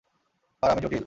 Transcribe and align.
আর 0.63 0.69
আমি 0.71 0.81
জটিল। 0.81 0.99